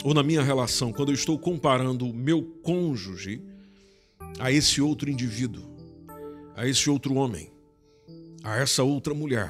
[0.04, 3.42] Ou na minha relação, quando eu estou comparando o meu cônjuge
[4.38, 5.64] a esse outro indivíduo,
[6.56, 7.52] a esse outro homem,
[8.44, 9.50] a essa outra mulher.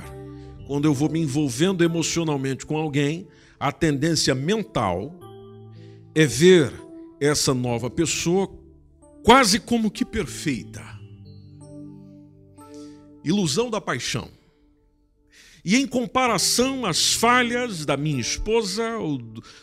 [0.67, 3.27] Quando eu vou me envolvendo emocionalmente com alguém,
[3.59, 5.13] a tendência mental
[6.15, 6.71] é ver
[7.19, 8.49] essa nova pessoa
[9.21, 10.81] quase como que perfeita.
[13.21, 14.39] Ilusão da paixão.
[15.63, 19.17] E em comparação, as falhas da minha esposa ou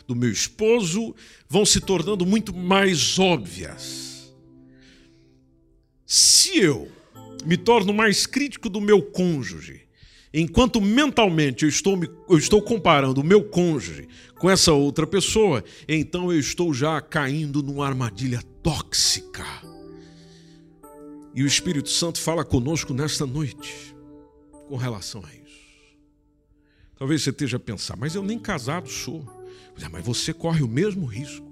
[0.07, 1.13] do meu esposo
[1.47, 4.33] vão se tornando muito mais óbvias.
[6.05, 6.89] Se eu
[7.45, 9.81] me torno mais crítico do meu cônjuge,
[10.33, 14.07] enquanto mentalmente eu estou, me, eu estou comparando o meu cônjuge
[14.39, 19.45] com essa outra pessoa, então eu estou já caindo numa armadilha tóxica.
[21.35, 23.95] E o Espírito Santo fala conosco nesta noite
[24.67, 25.48] com relação a isso.
[26.99, 29.25] Talvez você esteja a pensar, mas eu nem casado sou.
[29.89, 31.47] Mas você corre o mesmo risco.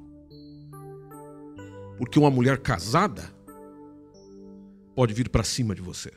[1.97, 3.33] Porque uma mulher casada
[4.93, 6.11] pode vir para cima de você.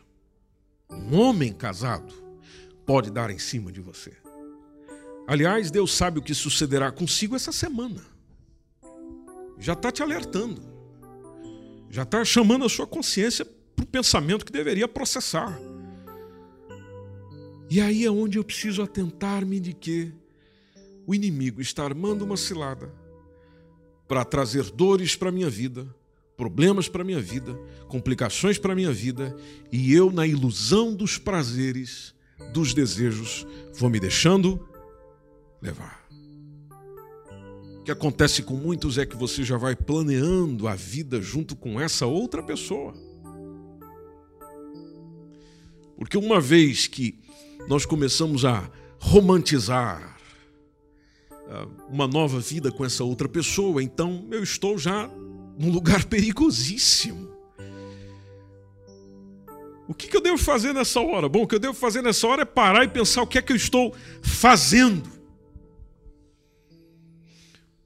[0.90, 2.12] Um homem casado
[2.84, 4.12] pode dar em cima de você.
[5.28, 8.02] Aliás, Deus sabe o que sucederá consigo essa semana.
[9.60, 10.60] Já está te alertando.
[11.88, 15.56] Já está chamando a sua consciência para o pensamento que deveria processar.
[17.70, 20.12] E aí é onde eu preciso atentar-me de que
[21.06, 22.92] o inimigo está armando uma cilada
[24.08, 25.86] para trazer dores para a minha vida,
[26.36, 27.54] problemas para a minha vida,
[27.86, 29.36] complicações para a minha vida,
[29.70, 32.12] e eu, na ilusão dos prazeres,
[32.52, 34.68] dos desejos, vou me deixando
[35.62, 36.04] levar.
[37.78, 41.80] O que acontece com muitos é que você já vai planeando a vida junto com
[41.80, 42.94] essa outra pessoa.
[45.96, 47.20] Porque uma vez que
[47.68, 50.18] nós começamos a romantizar
[51.48, 55.08] ah, uma nova vida com essa outra pessoa, então eu estou já
[55.58, 57.30] num lugar perigosíssimo.
[59.90, 61.28] O que, eu devo fazer nessa hora?
[61.28, 63.42] Bom, o que eu devo fazer nessa hora é parar e pensar o que é
[63.42, 63.92] que eu estou
[64.22, 65.10] fazendo.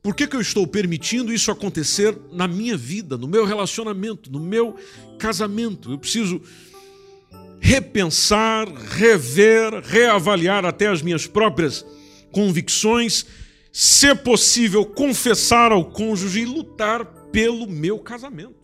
[0.02, 4.38] Por que, que eu estou permitindo isso acontecer na minha vida, no meu relacionamento, no
[4.38, 4.76] meu
[5.18, 5.92] casamento?
[5.92, 6.42] Eu preciso
[7.64, 11.82] repensar, rever, reavaliar até as minhas próprias
[12.30, 13.24] convicções,
[13.72, 18.62] se possível, confessar ao cônjuge e lutar pelo meu casamento.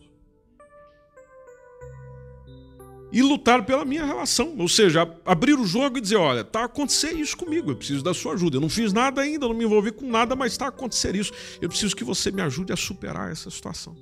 [3.11, 6.65] E lutar pela minha relação, ou seja, abrir o jogo e dizer: olha, está a
[6.65, 8.57] acontecer isso comigo, eu preciso da sua ajuda.
[8.57, 11.33] Eu não fiz nada ainda, não me envolvi com nada, mas está a acontecer isso.
[11.59, 13.97] Eu preciso que você me ajude a superar essa situação.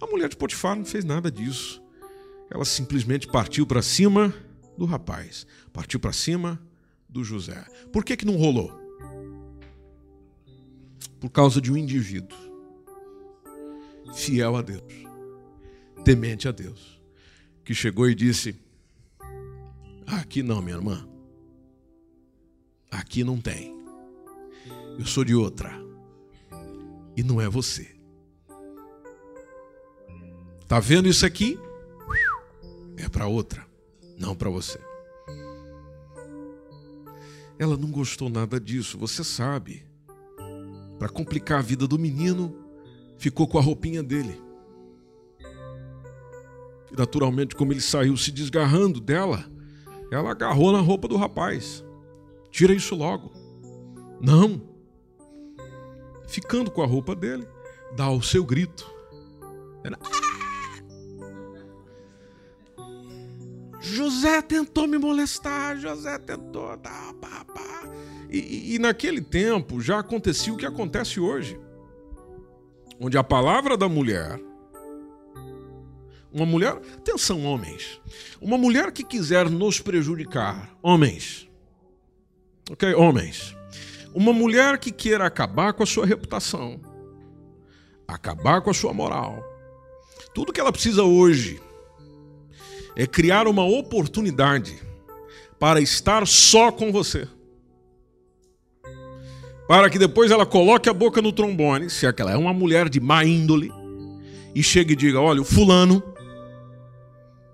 [0.00, 1.82] A mulher de Potifar não fez nada disso.
[2.50, 4.34] Ela simplesmente partiu para cima
[4.76, 6.60] do rapaz, partiu para cima
[7.08, 7.64] do José.
[7.92, 8.72] Por que, que não rolou?
[11.20, 12.36] Por causa de um indivíduo
[14.14, 14.82] fiel a Deus,
[16.04, 17.00] temente a Deus,
[17.64, 18.56] que chegou e disse:
[20.06, 21.06] Aqui não, minha irmã.
[22.90, 23.76] Aqui não tem.
[24.98, 25.70] Eu sou de outra.
[27.16, 27.94] E não é você.
[30.66, 31.58] Tá vendo isso aqui?
[32.98, 33.66] É para outra,
[34.18, 34.80] não para você.
[37.58, 39.84] Ela não gostou nada disso, você sabe.
[40.98, 42.54] Para complicar a vida do menino,
[43.18, 44.40] ficou com a roupinha dele.
[46.90, 49.44] E naturalmente, como ele saiu se desgarrando dela,
[50.10, 51.84] ela agarrou na roupa do rapaz.
[52.50, 53.32] Tira isso logo.
[54.20, 54.60] Não.
[56.26, 57.46] Ficando com a roupa dele,
[57.96, 58.90] dá o seu grito.
[59.84, 59.98] Era...
[64.18, 67.88] José tentou me molestar, José tentou, tá, pá, pá.
[68.28, 71.56] E, e naquele tempo já acontecia o que acontece hoje,
[73.00, 74.40] onde a palavra da mulher,
[76.32, 78.00] uma mulher, atenção, homens,
[78.40, 81.48] uma mulher que quiser nos prejudicar, homens,
[82.68, 83.56] ok, homens,
[84.12, 86.80] uma mulher que queira acabar com a sua reputação,
[88.08, 89.44] acabar com a sua moral,
[90.34, 91.62] tudo que ela precisa hoje
[92.98, 94.76] é criar uma oportunidade
[95.56, 97.28] para estar só com você.
[99.68, 102.98] Para que depois ela coloque a boca no trombone, se aquela é uma mulher de
[102.98, 103.70] má índole,
[104.52, 106.02] e chegue e diga: Olha, o fulano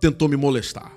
[0.00, 0.96] tentou me molestar.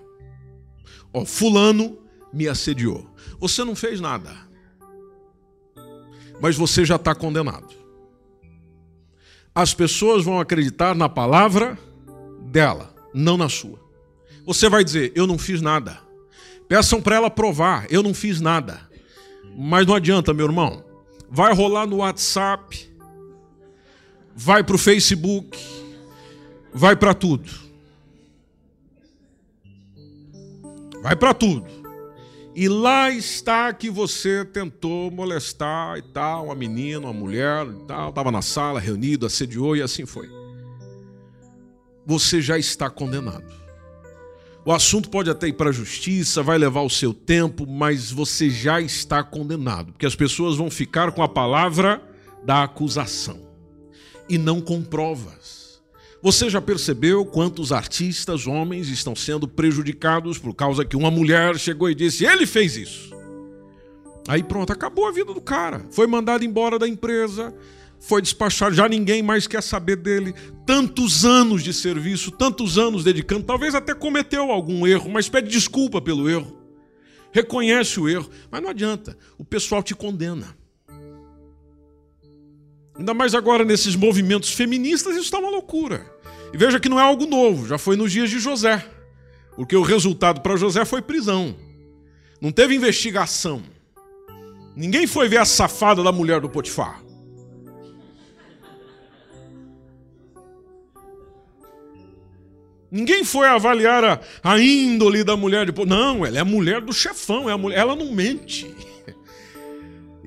[1.13, 1.97] Ó, fulano
[2.31, 3.05] me assediou.
[3.39, 4.33] Você não fez nada,
[6.39, 7.75] mas você já está condenado.
[9.53, 11.77] As pessoas vão acreditar na palavra
[12.43, 13.86] dela, não na sua.
[14.47, 15.99] Você vai dizer: Eu não fiz nada.
[16.69, 18.79] Peçam para ela provar: Eu não fiz nada.
[19.57, 20.85] Mas não adianta, meu irmão.
[21.29, 22.89] Vai rolar no WhatsApp,
[24.33, 25.59] vai para o Facebook,
[26.73, 27.51] vai para tudo.
[31.01, 31.67] Vai para tudo.
[32.55, 38.09] E lá está que você tentou molestar e tal, uma menina, uma mulher e tal,
[38.09, 40.29] estava na sala, reunido, assediou e assim foi.
[42.05, 43.66] Você já está condenado.
[44.67, 48.49] O assunto pode até ir para a justiça, vai levar o seu tempo, mas você
[48.49, 52.03] já está condenado, porque as pessoas vão ficar com a palavra
[52.43, 53.39] da acusação
[54.27, 55.81] e não com provas.
[56.21, 61.89] Você já percebeu quantos artistas, homens, estão sendo prejudicados por causa que uma mulher chegou
[61.89, 63.15] e disse: ele fez isso?
[64.27, 65.85] Aí pronto, acabou a vida do cara.
[65.91, 67.55] Foi mandado embora da empresa,
[67.99, 70.33] foi despachado, já ninguém mais quer saber dele.
[70.65, 76.01] Tantos anos de serviço, tantos anos dedicando, talvez até cometeu algum erro, mas pede desculpa
[76.01, 76.57] pelo erro.
[77.31, 80.55] Reconhece o erro, mas não adianta, o pessoal te condena.
[82.97, 86.05] Ainda mais agora nesses movimentos feministas, isso está uma loucura.
[86.53, 88.83] E veja que não é algo novo, já foi nos dias de José.
[89.55, 91.55] Porque o resultado para José foi prisão.
[92.41, 93.61] Não teve investigação.
[94.75, 97.06] Ninguém foi ver a safada da mulher do Potifar.
[102.89, 105.97] Ninguém foi avaliar a, a índole da mulher de Potifar.
[105.97, 108.73] Não, ela é a mulher do chefão, é a mulher, ela não mente.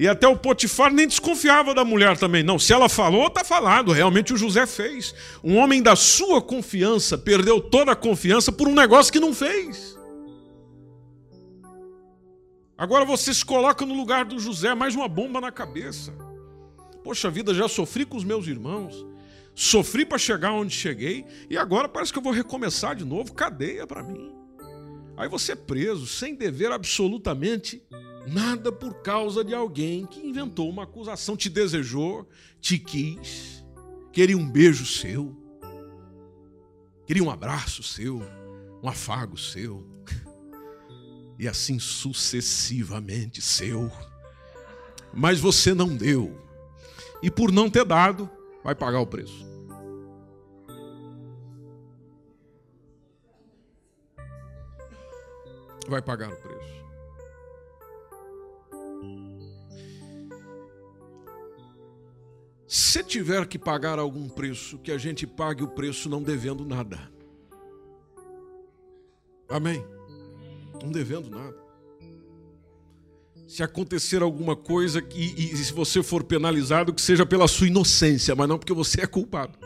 [0.00, 2.42] E até o Potifar nem desconfiava da mulher também.
[2.42, 3.92] Não, se ela falou, está falado.
[3.92, 5.14] Realmente o José fez.
[5.44, 9.98] Um homem da sua confiança perdeu toda a confiança por um negócio que não fez.
[12.78, 16.14] Agora você se coloca no lugar do José, mais uma bomba na cabeça.
[17.04, 19.09] Poxa vida, já sofri com os meus irmãos.
[19.54, 23.34] Sofri para chegar onde cheguei e agora parece que eu vou recomeçar de novo.
[23.34, 24.32] Cadeia para mim.
[25.16, 27.82] Aí você é preso sem dever absolutamente
[28.26, 32.28] Nada por causa de alguém que inventou uma acusação, te desejou,
[32.60, 33.64] te quis,
[34.12, 35.34] queria um beijo seu,
[37.06, 38.22] queria um abraço seu,
[38.82, 39.86] um afago seu,
[41.38, 43.90] e assim sucessivamente seu.
[45.14, 46.38] Mas você não deu,
[47.22, 48.30] e por não ter dado,
[48.62, 49.48] vai pagar o preço.
[55.88, 56.80] Vai pagar o preço.
[62.66, 66.98] Se tiver que pagar algum preço, que a gente pague o preço não devendo nada.
[69.48, 69.84] Amém?
[70.80, 71.69] Não devendo nada.
[73.50, 78.32] Se acontecer alguma coisa e, e se você for penalizado, que seja pela sua inocência,
[78.36, 79.58] mas não porque você é culpado.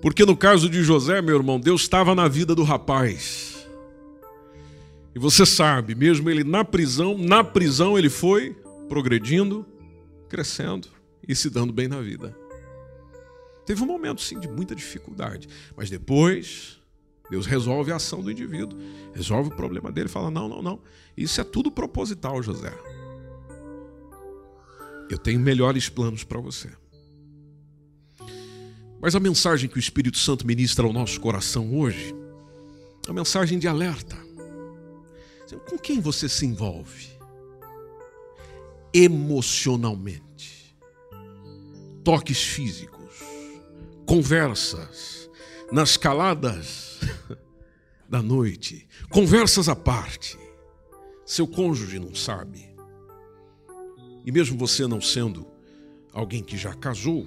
[0.00, 3.66] Porque no caso de José, meu irmão, Deus estava na vida do rapaz.
[5.16, 8.56] E você sabe, mesmo ele na prisão, na prisão ele foi
[8.88, 9.66] progredindo,
[10.28, 10.86] crescendo
[11.26, 12.38] e se dando bem na vida.
[13.66, 16.77] Teve um momento, sim, de muita dificuldade, mas depois
[17.30, 18.78] Deus resolve a ação do indivíduo,
[19.12, 20.80] resolve o problema dele, fala: não, não, não,
[21.16, 22.72] isso é tudo proposital, José.
[25.10, 26.70] Eu tenho melhores planos para você.
[29.00, 32.14] Mas a mensagem que o Espírito Santo ministra ao nosso coração hoje
[33.06, 34.16] é uma mensagem de alerta.
[35.70, 37.18] Com quem você se envolve?
[38.92, 40.76] emocionalmente.
[42.02, 43.20] Toques físicos,
[44.06, 45.28] conversas
[45.70, 46.97] nas caladas
[48.08, 50.38] da noite, conversas à parte.
[51.26, 52.68] Seu cônjuge não sabe.
[54.24, 55.46] E mesmo você não sendo
[56.12, 57.26] alguém que já casou,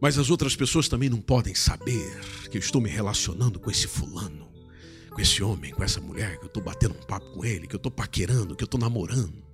[0.00, 3.86] mas as outras pessoas também não podem saber que eu estou me relacionando com esse
[3.86, 4.52] fulano
[5.12, 7.74] com esse homem, com essa mulher, que eu estou batendo um papo com ele, que
[7.74, 9.44] eu estou paquerando, que eu estou namorando.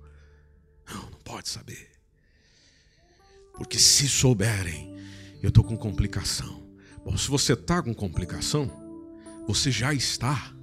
[0.87, 1.89] Não, não pode saber.
[3.53, 4.95] Porque se souberem,
[5.41, 6.68] eu estou com complicação.
[7.17, 8.71] Se você está com complicação,
[9.47, 10.53] você já está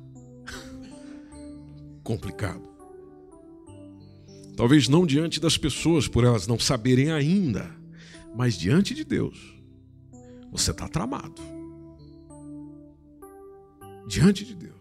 [2.03, 2.66] complicado.
[4.57, 7.70] Talvez não diante das pessoas, por elas não saberem ainda,
[8.34, 9.61] mas diante de Deus,
[10.51, 11.42] você está tramado.
[14.09, 14.76] Diante de Deus.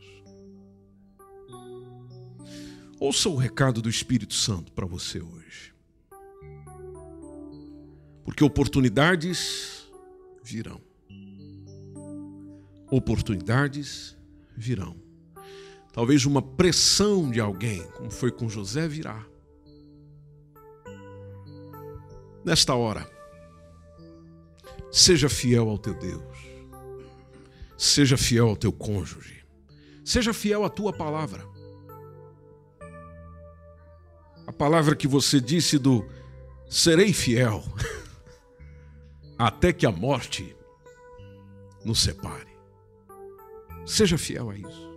[3.00, 5.74] Ouça o recado do Espírito Santo para você hoje.
[8.24, 9.86] Porque oportunidades
[10.44, 10.85] virão.
[12.96, 14.18] Oportunidades
[14.56, 14.96] virão.
[15.92, 19.22] Talvez uma pressão de alguém, como foi com José, virá.
[22.46, 23.06] Nesta hora,
[24.90, 26.24] seja fiel ao teu Deus.
[27.78, 29.46] Seja fiel ao teu cônjuge.
[30.06, 31.46] Seja fiel à tua palavra.
[34.48, 36.10] A palavra que você disse do
[36.70, 37.62] serei fiel
[39.38, 40.56] até que a morte
[41.84, 42.55] nos separe.
[43.86, 44.96] Seja fiel a isso.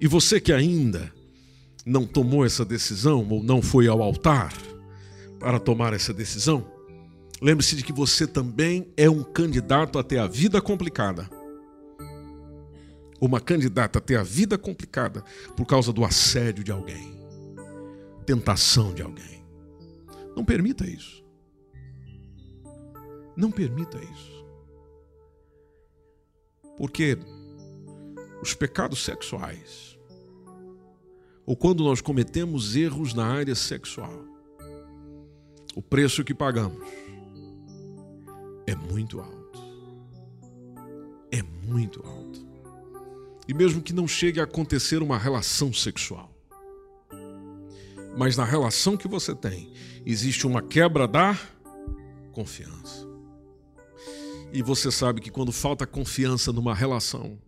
[0.00, 1.12] E você que ainda
[1.84, 4.52] não tomou essa decisão ou não foi ao altar
[5.38, 6.66] para tomar essa decisão,
[7.40, 11.28] lembre-se de que você também é um candidato a ter a vida complicada.
[13.20, 15.22] Uma candidata a ter a vida complicada
[15.56, 17.20] por causa do assédio de alguém,
[18.24, 19.44] tentação de alguém.
[20.34, 21.22] Não permita isso.
[23.36, 24.39] Não permita isso.
[26.80, 27.18] Porque
[28.42, 29.98] os pecados sexuais,
[31.44, 34.24] ou quando nós cometemos erros na área sexual,
[35.76, 36.82] o preço que pagamos
[38.66, 39.60] é muito alto.
[41.30, 42.46] É muito alto.
[43.46, 46.34] E mesmo que não chegue a acontecer uma relação sexual,
[48.16, 49.70] mas na relação que você tem,
[50.06, 51.38] existe uma quebra da
[52.32, 53.09] confiança.
[54.52, 57.38] E você sabe que quando falta confiança numa relação,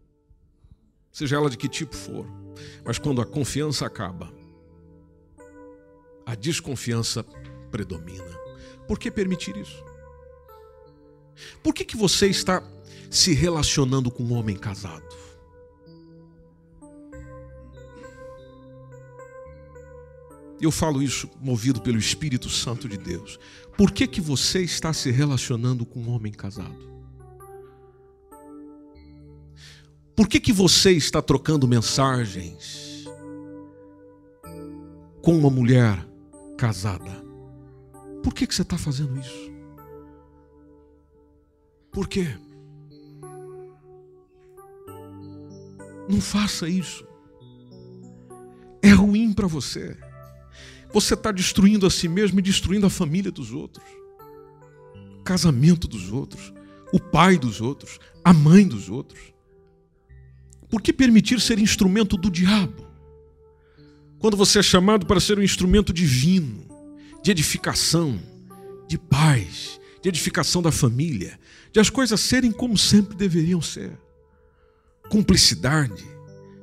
[1.11, 2.27] seja ela de que tipo for,
[2.85, 4.33] mas quando a confiança acaba,
[6.25, 7.25] a desconfiança
[7.71, 8.41] predomina.
[8.87, 9.85] Por que permitir isso?
[11.63, 12.63] Por que, que você está
[13.11, 15.23] se relacionando com um homem casado?
[20.61, 23.39] Eu falo isso movido pelo Espírito Santo de Deus.
[23.77, 26.92] Por que, que você está se relacionando com um homem casado?
[30.23, 33.09] Por que, que você está trocando mensagens
[35.21, 36.07] com uma mulher
[36.57, 37.11] casada?
[38.23, 39.51] Por que, que você está fazendo isso?
[41.91, 42.29] Por quê?
[46.09, 47.05] Não faça isso.
[48.81, 49.97] É ruim para você.
[50.93, 53.85] Você está destruindo a si mesmo e destruindo a família dos outros,
[55.19, 56.55] o casamento dos outros,
[56.93, 59.32] o pai dos outros, a mãe dos outros.
[60.73, 62.89] Por que permitir ser instrumento do diabo?
[64.19, 66.67] Quando você é chamado para ser um instrumento divino,
[67.23, 68.19] de edificação,
[68.89, 71.39] de paz, de edificação da família,
[71.71, 74.01] de as coisas serem como sempre deveriam ser.
[75.11, 76.07] Cumplicidade,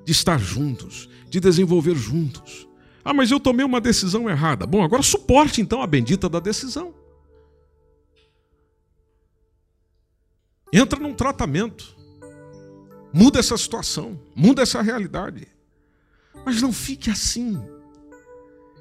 [0.03, 2.67] de estar juntos, de desenvolver juntos,
[3.05, 4.65] ah, mas eu tomei uma decisão errada.
[4.65, 6.95] Bom, agora suporte então a bendita da decisão.
[10.73, 11.98] Entra num tratamento.
[13.13, 15.47] Muda essa situação, muda essa realidade.
[16.45, 17.61] Mas não fique assim.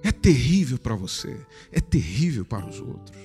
[0.03, 1.37] É terrível para você,
[1.73, 3.19] é terrível para os outros.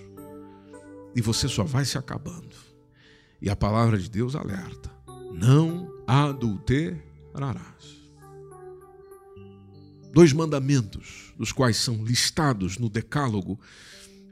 [1.16, 2.56] E você só vai se acabando.
[3.42, 4.92] E a palavra de Deus alerta:
[5.32, 8.04] não adulterarás
[10.14, 13.60] dois mandamentos, dos quais são listados no Decálogo,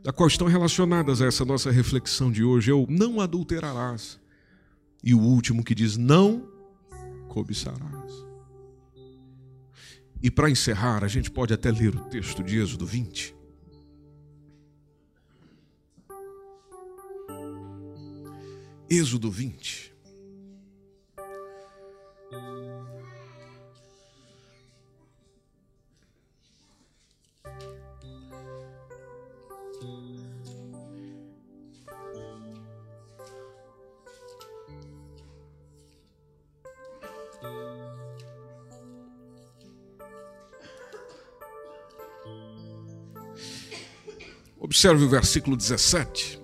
[0.03, 4.19] da qual estão relacionadas a essa nossa reflexão de hoje, é o não adulterarás.
[5.03, 6.47] E o último que diz não
[7.31, 8.11] cobiçarás.
[10.21, 13.33] E para encerrar, a gente pode até ler o texto de Êxodo 20.
[18.89, 19.90] Êxodo 20.
[44.71, 46.41] Observe o versículo 17.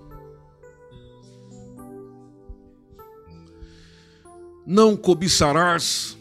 [4.65, 6.17] Não cobiçarás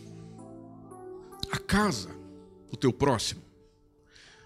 [1.51, 2.11] a casa
[2.71, 3.43] do teu próximo.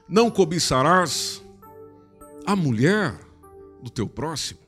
[0.08, 1.44] Não cobiçarás
[2.46, 3.14] a mulher
[3.82, 4.60] do teu próximo.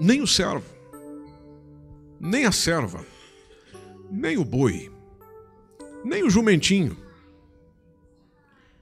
[0.00, 0.74] Nem o servo,
[2.18, 3.04] nem a serva,
[4.10, 4.90] nem o boi,
[6.02, 6.96] nem o jumentinho,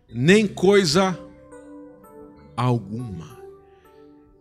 [0.09, 1.19] nem coisa
[2.57, 3.39] alguma.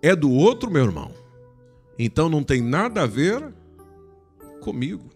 [0.01, 1.11] É do outro, meu irmão.
[1.97, 3.53] Então não tem nada a ver
[4.59, 5.09] comigo.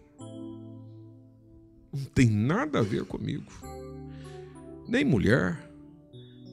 [1.92, 3.50] Não tem nada a ver comigo.
[4.86, 5.70] Nem mulher,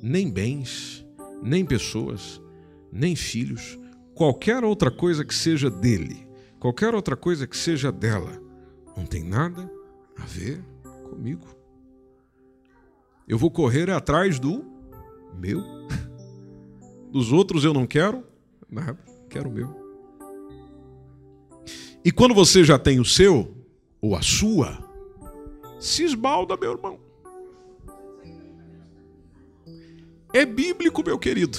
[0.02, 1.06] nem bens,
[1.42, 2.42] nem pessoas,
[2.92, 3.78] nem filhos,
[4.14, 6.28] qualquer outra coisa que seja dele,
[6.60, 8.42] qualquer outra coisa que seja dela,
[8.98, 9.70] não tem nada
[10.18, 10.64] a ver
[11.10, 11.48] comigo.
[13.28, 14.64] Eu vou correr atrás do
[15.38, 15.62] meu.
[17.16, 18.26] Dos outros eu não quero
[18.70, 19.00] nada,
[19.30, 19.74] quero o meu.
[22.04, 23.56] E quando você já tem o seu,
[24.02, 24.78] ou a sua,
[25.80, 27.00] se esbalda, meu irmão.
[30.34, 31.58] É bíblico, meu querido.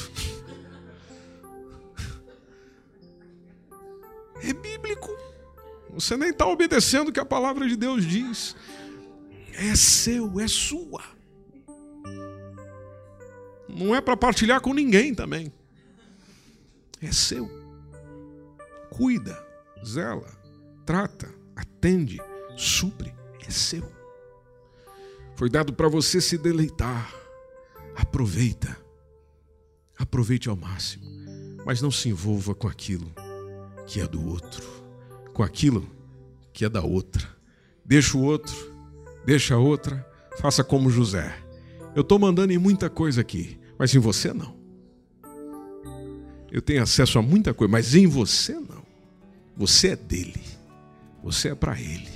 [4.43, 5.09] É bíblico.
[5.95, 8.55] Você nem está obedecendo o que a palavra de Deus diz.
[9.55, 11.16] É seu, é sua.
[13.77, 15.53] Não é para partilhar com ninguém também.
[17.03, 17.47] É seu.
[18.89, 19.39] Cuida,
[19.85, 20.29] zela,
[20.87, 22.19] trata, atende,
[22.57, 23.15] supre.
[23.47, 23.93] É seu.
[25.37, 27.15] Foi dado para você se deleitar.
[27.95, 28.77] Aproveita.
[29.99, 31.05] Aproveite ao máximo.
[31.65, 33.13] Mas não se envolva com aquilo
[33.87, 34.67] que é do outro.
[35.35, 35.87] Com aquilo
[36.51, 37.29] que é da outra.
[37.85, 38.57] Deixa o outro,
[39.25, 40.05] deixa a outra,
[40.41, 41.37] faça como José.
[41.95, 44.55] Eu estou mandando em muita coisa aqui, mas em você não.
[46.51, 48.85] Eu tenho acesso a muita coisa, mas em você não.
[49.57, 50.43] Você é dele.
[51.23, 52.09] Você é para ele.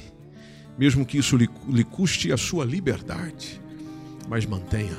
[0.79, 3.61] Mesmo que isso lhe, custe a sua liberdade,
[4.29, 4.97] mas mantenha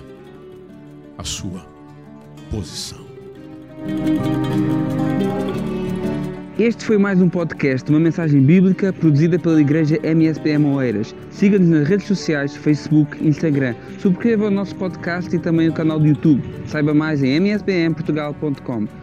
[1.18, 1.66] a sua
[2.52, 3.06] posição.
[6.62, 11.16] Este foi mais um podcast, uma mensagem bíblica produzida pela Igreja MSPM Oeiras.
[11.32, 13.74] Siga-nos nas redes sociais, Facebook, Instagram.
[13.98, 16.44] Subscreva o nosso podcast e também o canal do YouTube.
[16.68, 19.01] Saiba mais em mspmportugal.com.